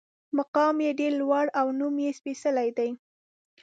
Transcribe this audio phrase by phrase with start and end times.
[0.37, 2.89] مقام یې ډېر لوړ او نوم یې سپېڅلی دی.